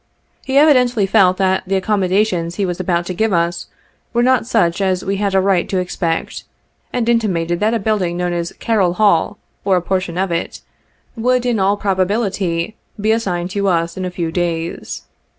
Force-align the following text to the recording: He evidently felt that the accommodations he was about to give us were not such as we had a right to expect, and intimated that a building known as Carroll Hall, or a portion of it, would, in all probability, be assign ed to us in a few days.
He 0.43 0.57
evidently 0.57 1.05
felt 1.05 1.37
that 1.37 1.61
the 1.67 1.75
accommodations 1.75 2.55
he 2.55 2.65
was 2.65 2.79
about 2.79 3.05
to 3.05 3.13
give 3.13 3.31
us 3.31 3.67
were 4.13 4.23
not 4.23 4.47
such 4.47 4.81
as 4.81 5.05
we 5.05 5.17
had 5.17 5.35
a 5.35 5.39
right 5.39 5.69
to 5.69 5.77
expect, 5.77 6.43
and 6.91 7.07
intimated 7.07 7.59
that 7.59 7.75
a 7.75 7.77
building 7.77 8.17
known 8.17 8.33
as 8.33 8.51
Carroll 8.53 8.93
Hall, 8.93 9.37
or 9.63 9.77
a 9.77 9.81
portion 9.83 10.17
of 10.17 10.31
it, 10.31 10.61
would, 11.15 11.45
in 11.45 11.59
all 11.59 11.77
probability, 11.77 12.75
be 12.99 13.11
assign 13.11 13.43
ed 13.45 13.49
to 13.51 13.67
us 13.67 13.95
in 13.95 14.03
a 14.03 14.09
few 14.09 14.31
days. 14.31 15.03